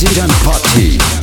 President 0.00 0.30
Party. 0.44 1.17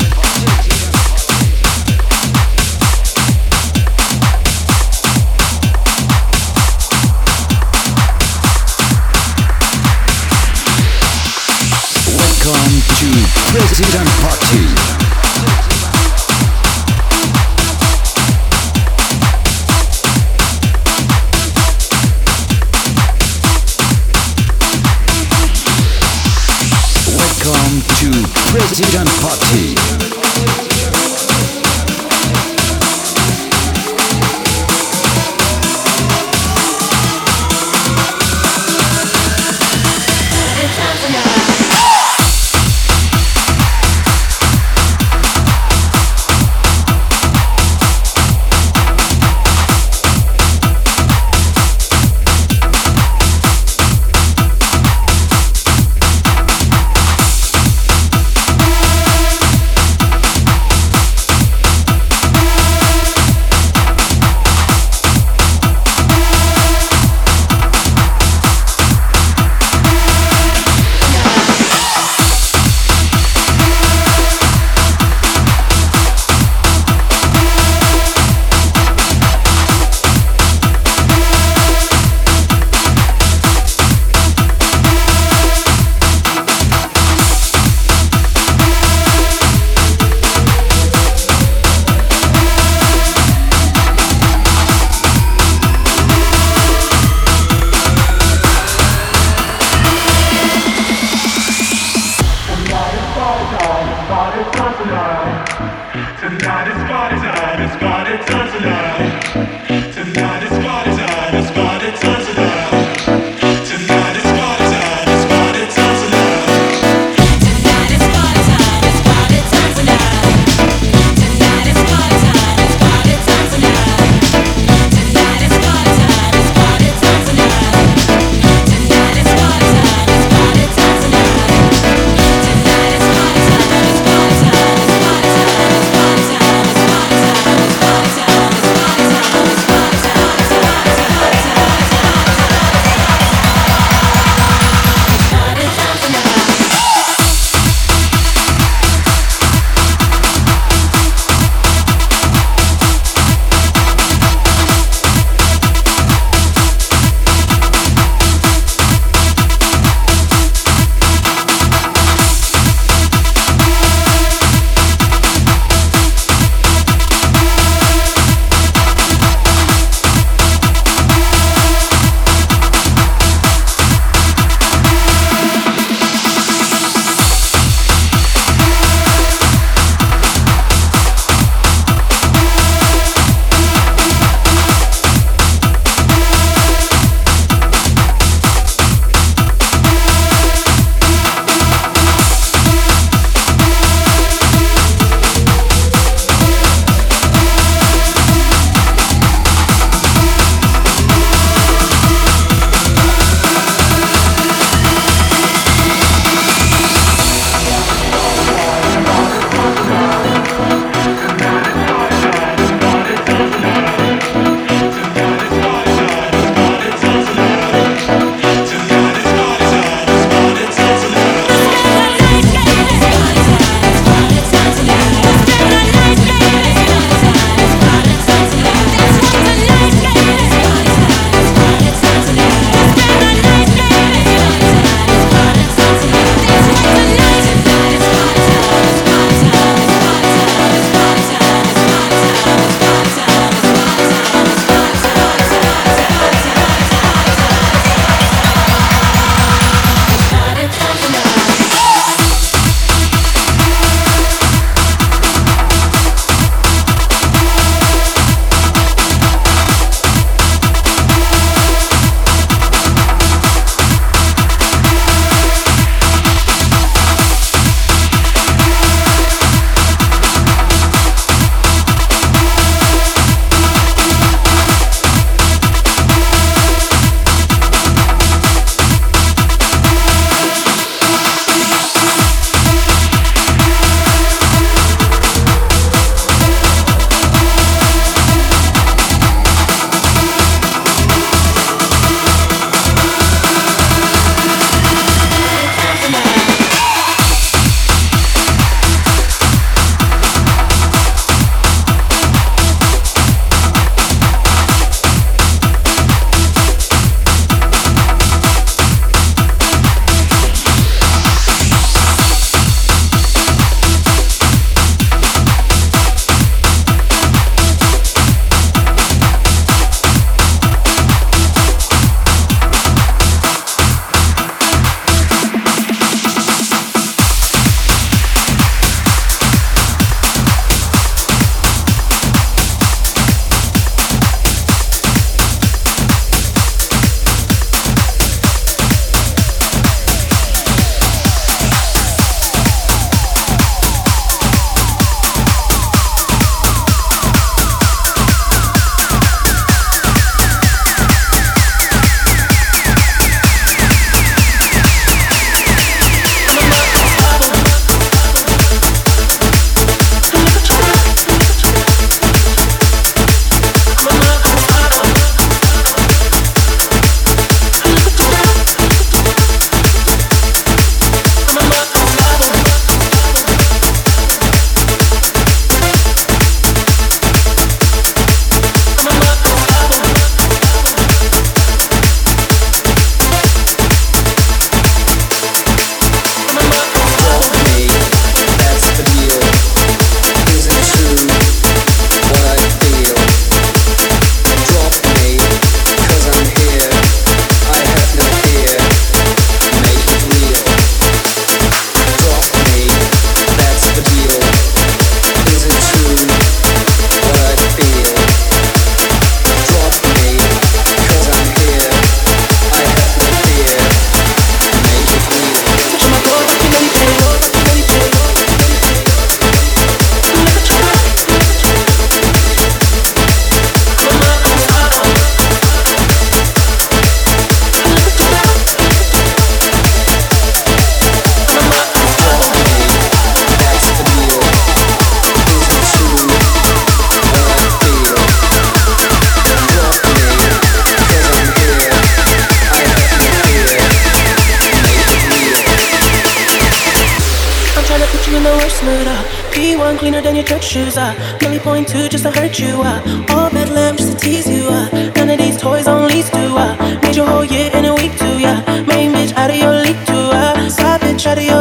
shoes. 450.85 450.97
Uh, 450.97 451.37
give 451.39 451.61
point 451.63 451.87
two 451.87 452.07
just 452.09 452.23
to 452.23 452.31
hurt 452.31 452.59
you. 452.59 452.81
Uh, 452.81 453.25
all 453.29 453.49
bedlam 453.49 453.97
just 453.97 454.11
to 454.11 454.17
tease 454.17 454.47
you. 454.47 454.67
Uh, 454.69 454.89
none 455.15 455.29
of 455.29 455.37
these 455.37 455.57
toys 455.57 455.87
on 455.87 456.07
lease 456.07 456.29
too. 456.29 456.37
Uh, 456.37 456.75
need 457.03 457.15
your 457.15 457.27
whole 457.27 457.45
year 457.45 457.69
in 457.73 457.85
a 457.85 457.93
week 457.95 458.17
too. 458.17 458.39
Yeah, 458.39 458.61
main 458.85 459.11
bitch 459.13 459.33
out 459.33 459.49
of 459.49 459.57
your 459.57 459.75
league 459.75 460.01
too. 460.05 460.13
Uh, 460.13 460.69
side 460.69 461.01
bitch 461.01 461.25
out 461.25 461.37
of 461.37 461.43
your 461.43 461.54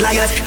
liars. 0.00 0.43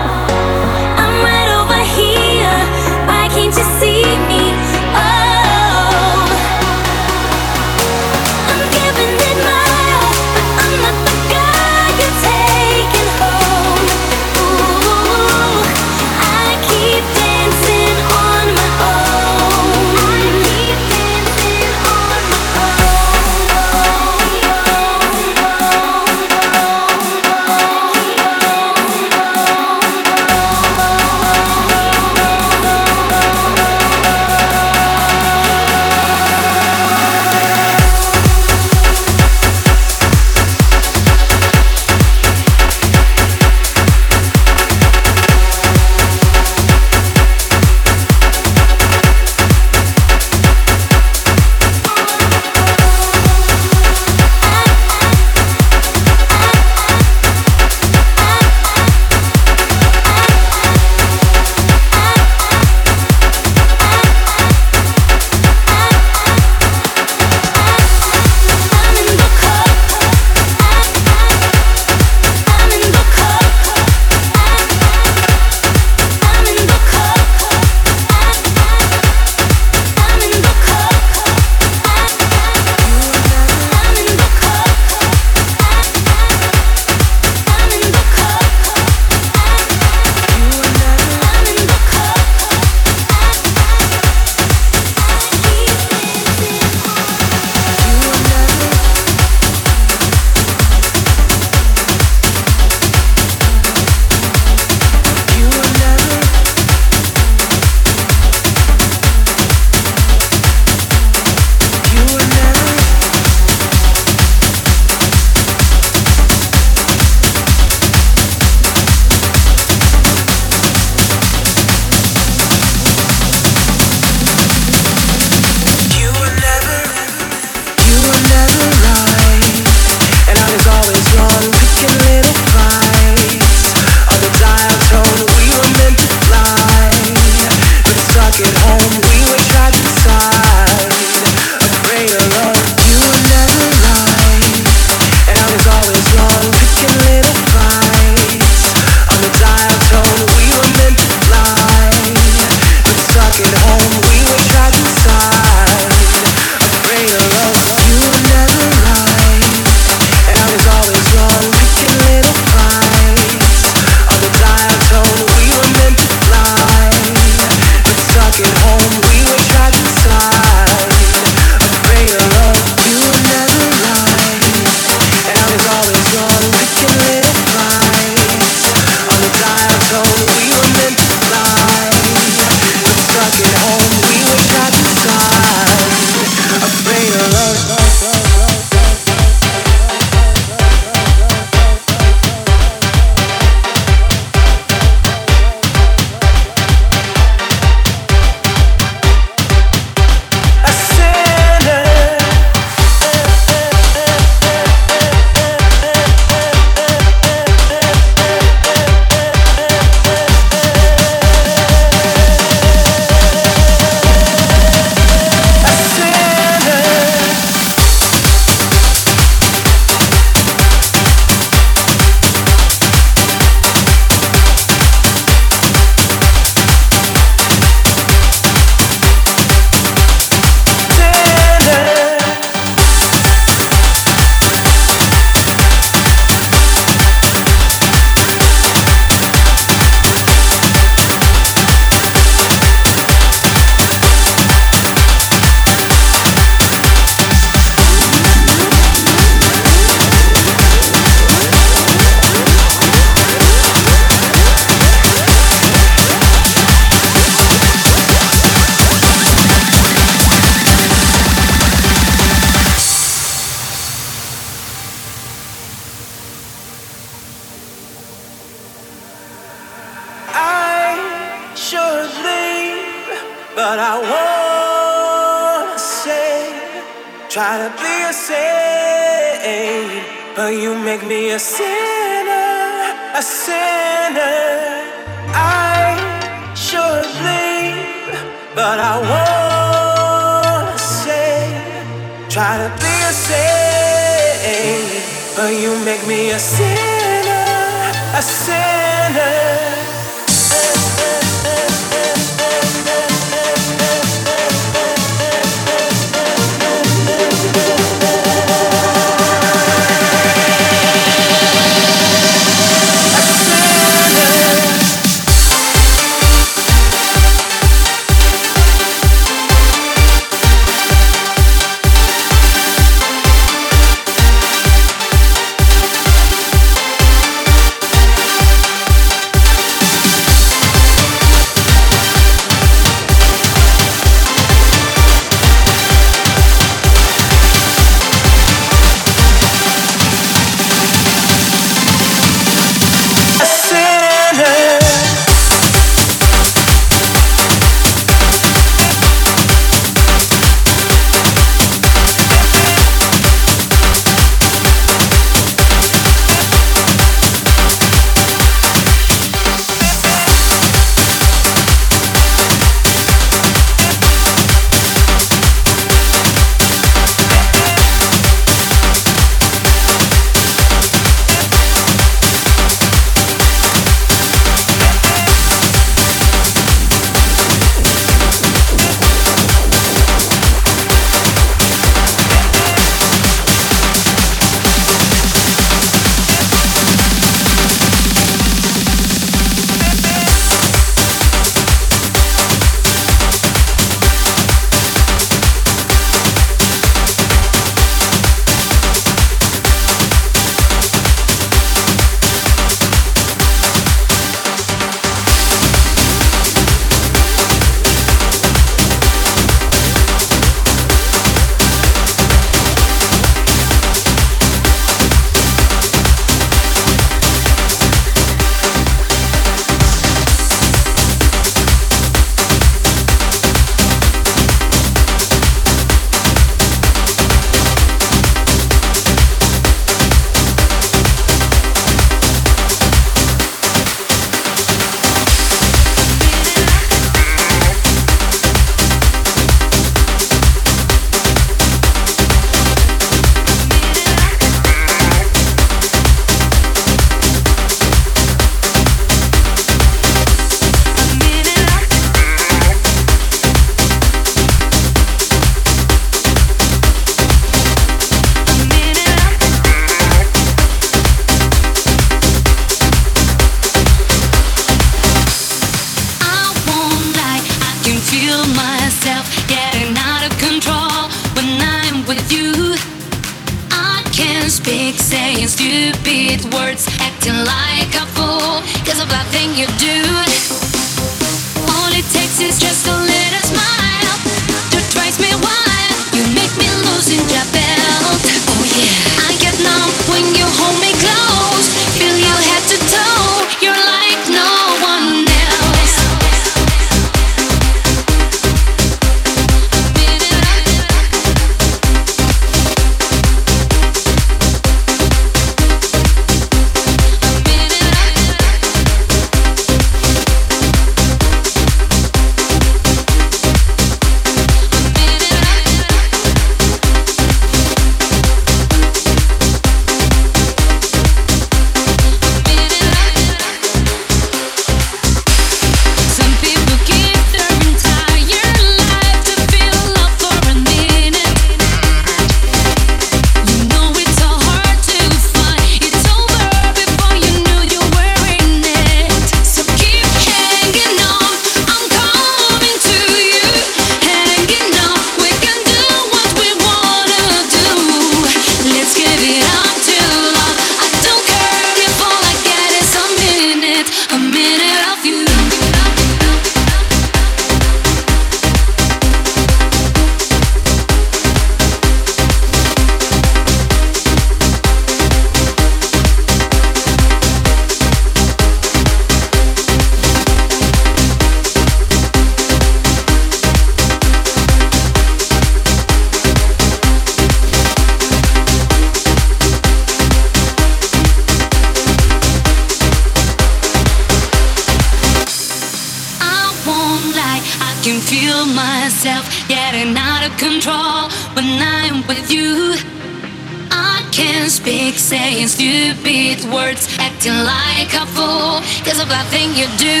Stupid 596.40 596.54
words, 596.54 596.88
acting 596.98 597.36
like 597.44 597.92
a 597.94 598.06
fool 598.14 598.60
because 598.80 599.00
of 599.00 599.08
that 599.08 599.26
thing 599.30 599.52
you 599.52 599.66
do. 599.76 600.00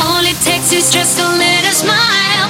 All 0.00 0.24
it 0.24 0.38
takes 0.44 0.72
is 0.72 0.92
just 0.92 1.18
a 1.18 1.28
little 1.28 1.76
smile 1.76 2.48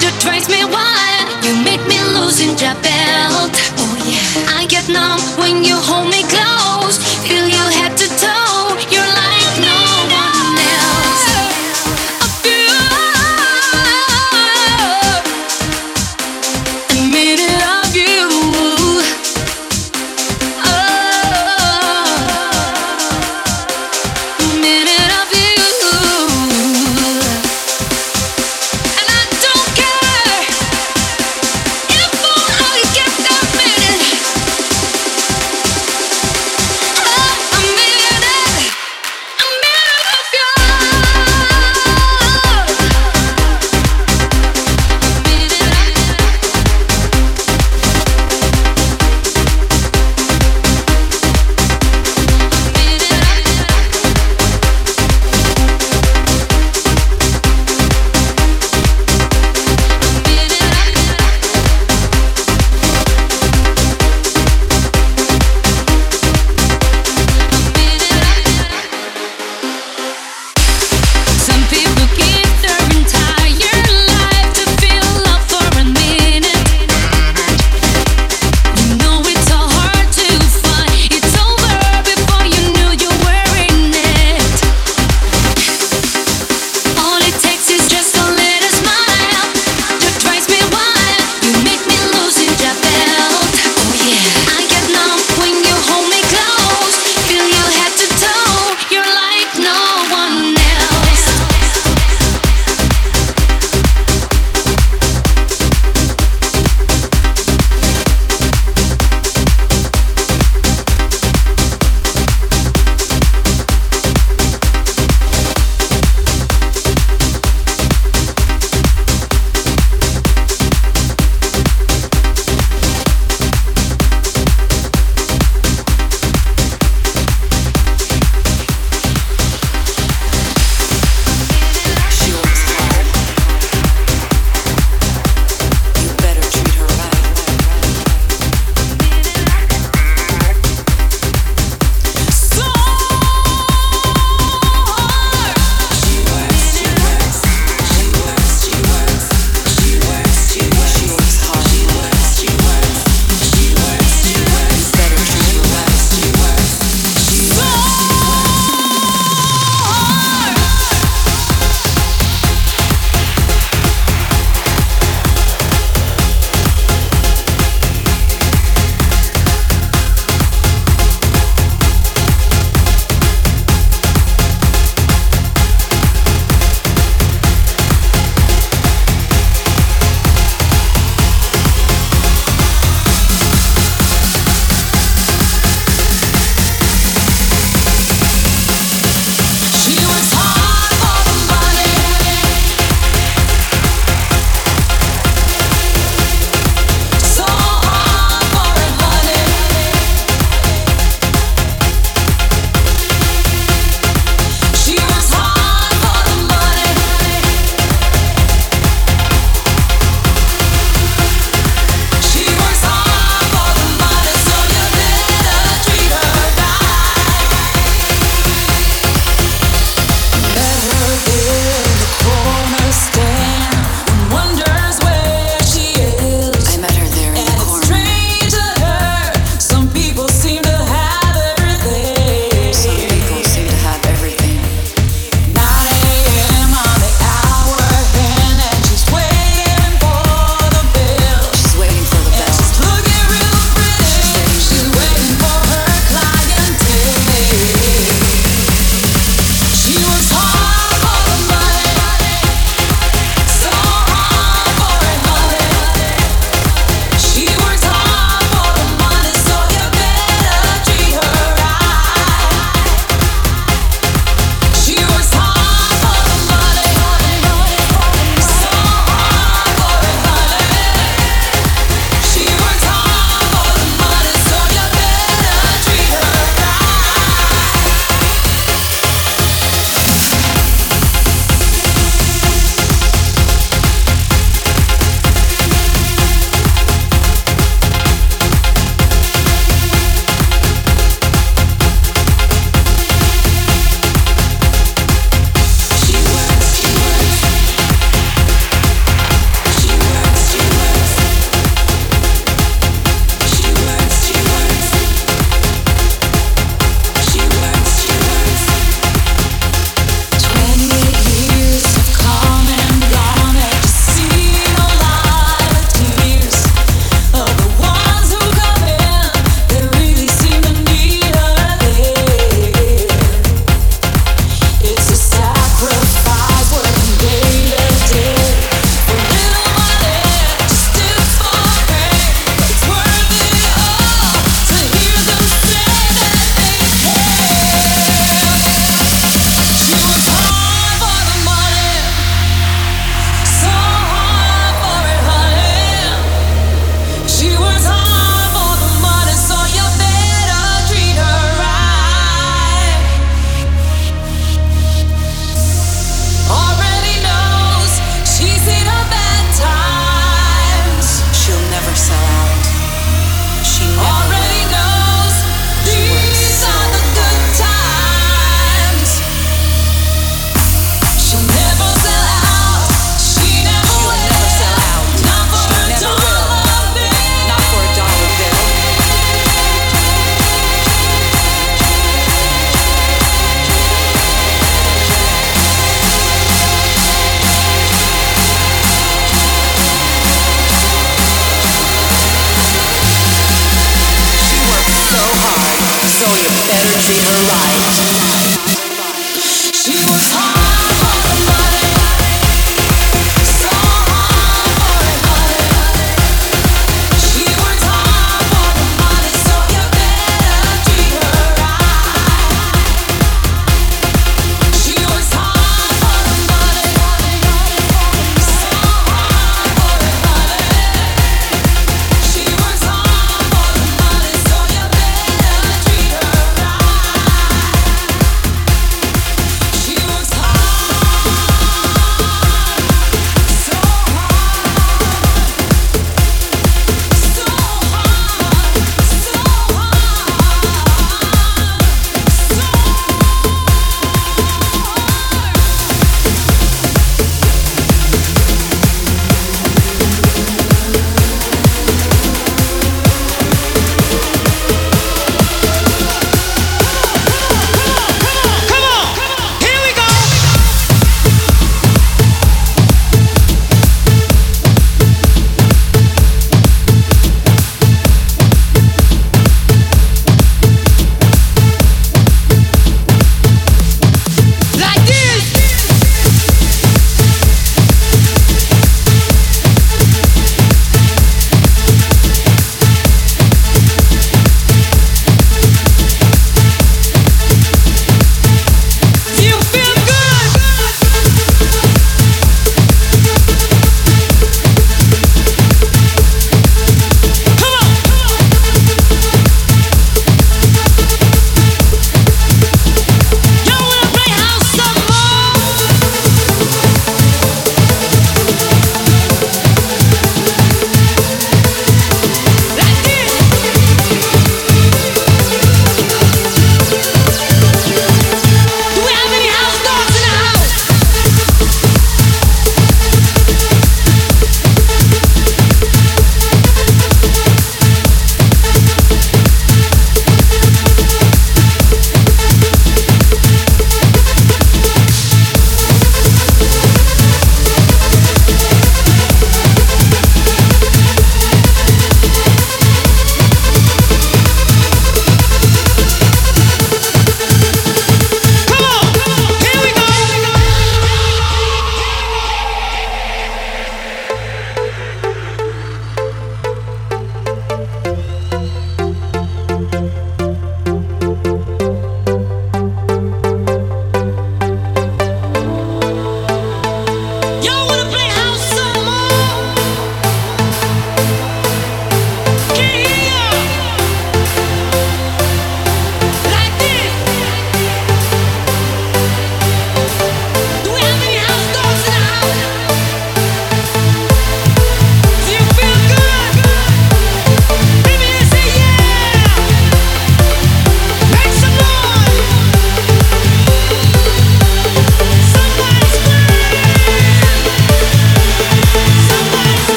to 0.00 0.08
drive 0.20 0.48
me 0.48 0.64
wild. 0.64 1.26
You 1.44 1.54
make 1.62 1.82
me 1.86 1.98
lose 2.16 2.40
in 2.40 2.56
your 2.58 2.74
belt. 2.82 3.52
Oh 3.78 3.94
yeah, 4.06 4.58
I 4.58 4.66
get 4.66 4.88
numb 4.88 5.20
when 5.38 5.64
you 5.64 5.76
hold 5.76 6.08
me 6.10 6.22
close. 6.26 6.98
Feel 7.26 7.46
you 7.46 7.59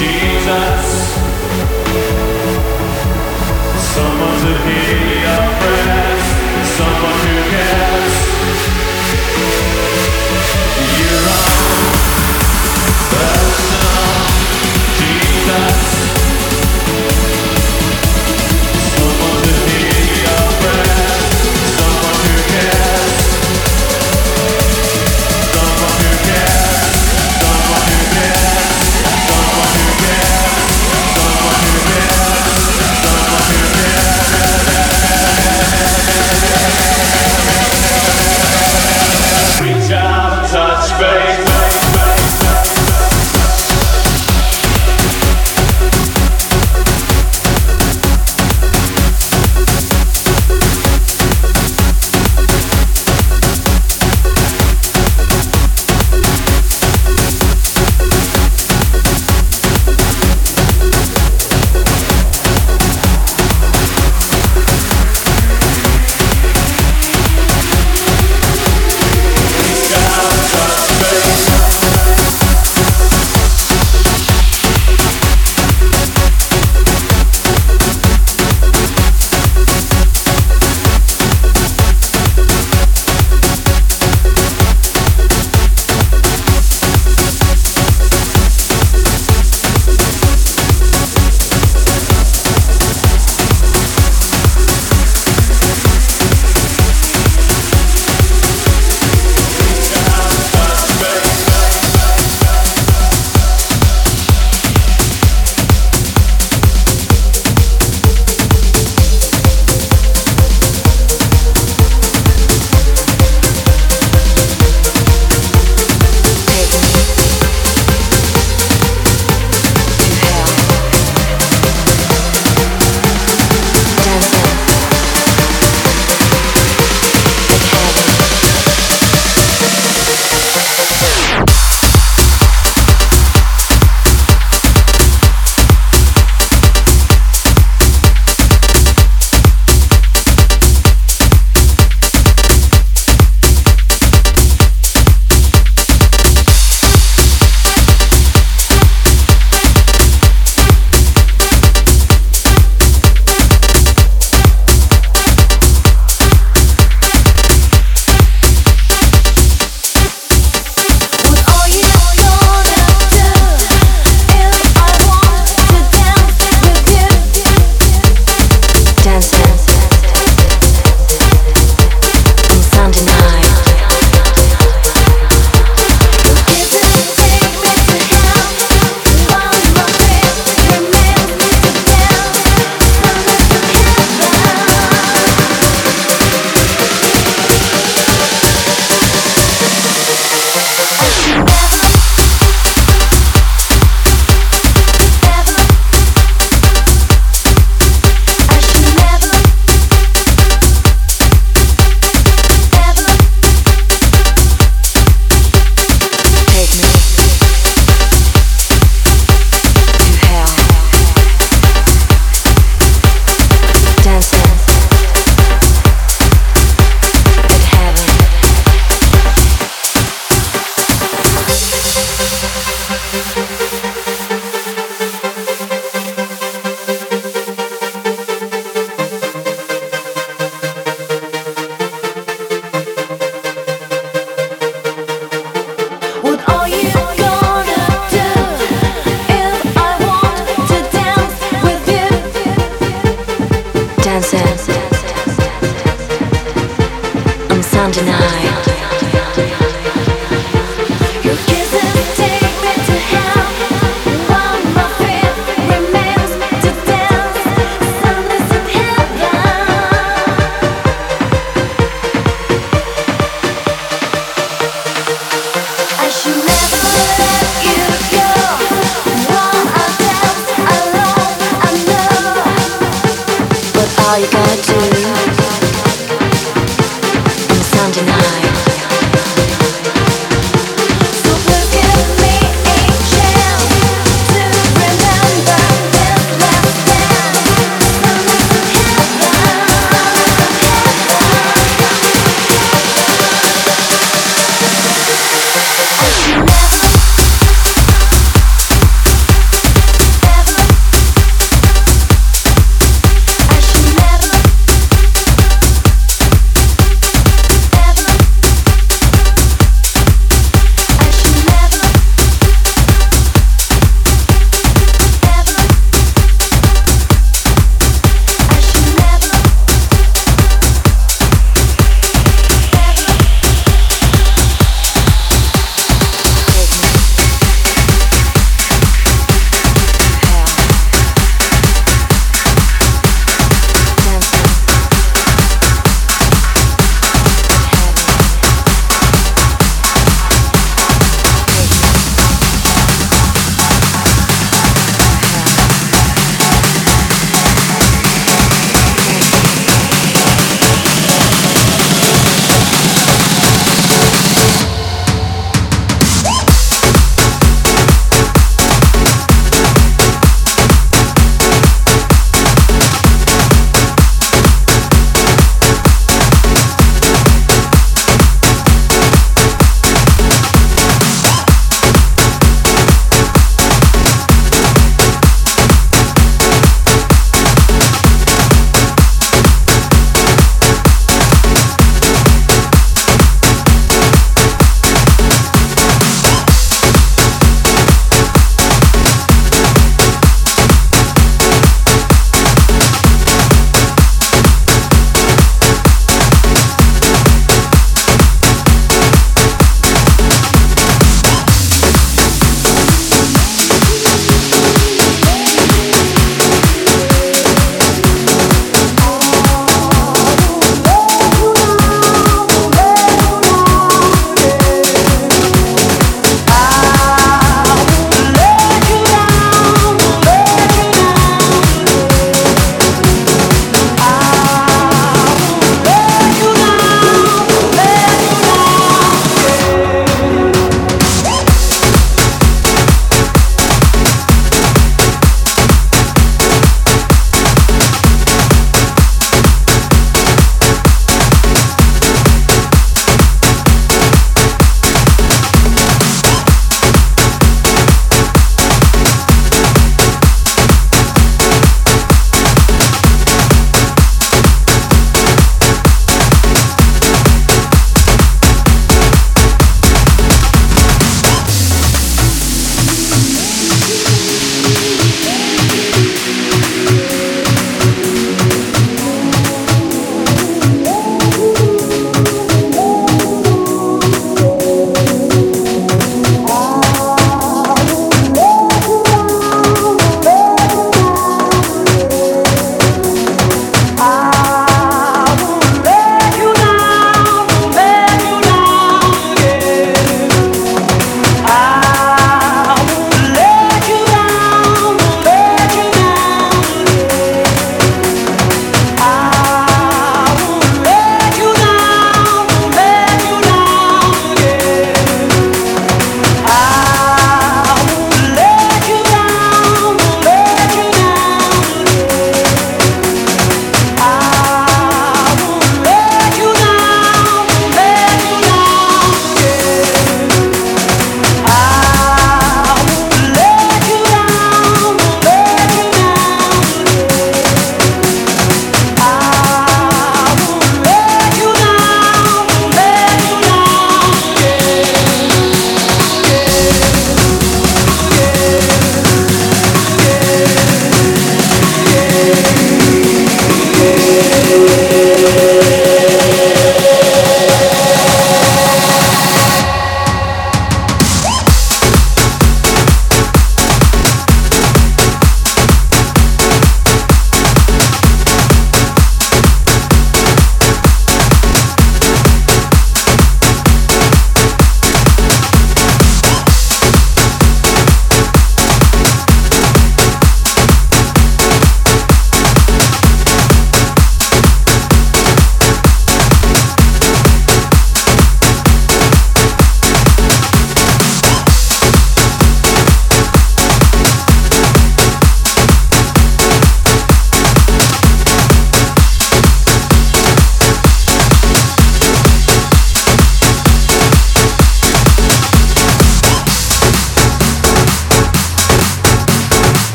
Jesus. 0.00 0.79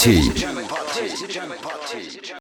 Party. 0.00 0.49